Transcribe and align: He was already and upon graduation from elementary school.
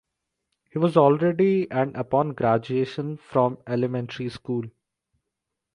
He 0.71 0.79
was 0.79 0.97
already 0.97 1.69
and 1.69 1.95
upon 1.95 2.33
graduation 2.33 3.17
from 3.17 3.59
elementary 3.67 4.29
school. 4.29 4.63